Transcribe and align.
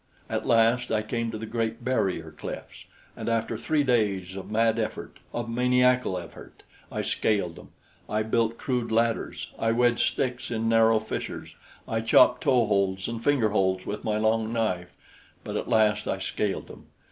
At 0.31 0.47
last 0.47 0.91
I 0.91 1.03
came 1.03 1.29
to 1.29 1.37
the 1.37 1.45
great 1.45 1.85
barrier 1.85 2.31
cliffs; 2.31 2.85
and 3.15 3.29
after 3.29 3.55
three 3.55 3.83
days 3.83 4.35
of 4.35 4.49
mad 4.49 4.79
effort 4.79 5.19
of 5.31 5.47
maniacal 5.47 6.17
effort 6.17 6.63
I 6.91 7.03
scaled 7.03 7.55
them. 7.55 7.69
I 8.09 8.23
built 8.23 8.57
crude 8.57 8.91
ladders; 8.91 9.51
I 9.59 9.71
wedged 9.73 10.11
sticks 10.13 10.49
in 10.49 10.67
narrow 10.67 10.99
fissures; 10.99 11.53
I 11.87 12.01
chopped 12.01 12.41
toe 12.41 12.65
holds 12.65 13.07
and 13.07 13.23
finger 13.23 13.49
holds 13.49 13.85
with 13.85 14.03
my 14.03 14.17
long 14.17 14.51
knife; 14.51 14.89
but 15.43 15.55
at 15.55 15.69
last 15.69 16.07
I 16.07 16.17
scaled 16.17 16.65
them. 16.67 16.87